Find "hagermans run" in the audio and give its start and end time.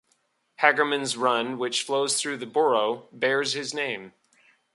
0.61-1.59